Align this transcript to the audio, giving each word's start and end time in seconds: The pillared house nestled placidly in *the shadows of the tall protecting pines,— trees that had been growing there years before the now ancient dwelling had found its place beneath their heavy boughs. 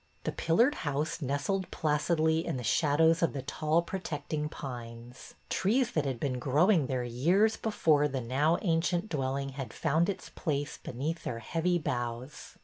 The 0.23 0.31
pillared 0.31 0.73
house 0.81 1.21
nestled 1.21 1.69
placidly 1.69 2.43
in 2.43 2.57
*the 2.57 2.63
shadows 2.63 3.21
of 3.21 3.33
the 3.33 3.43
tall 3.43 3.83
protecting 3.83 4.49
pines,— 4.49 5.35
trees 5.51 5.91
that 5.91 6.05
had 6.05 6.19
been 6.19 6.39
growing 6.39 6.87
there 6.87 7.03
years 7.03 7.55
before 7.55 8.07
the 8.07 8.19
now 8.19 8.57
ancient 8.63 9.09
dwelling 9.09 9.49
had 9.49 9.71
found 9.73 10.09
its 10.09 10.29
place 10.29 10.79
beneath 10.79 11.23
their 11.23 11.37
heavy 11.37 11.77
boughs. 11.77 12.57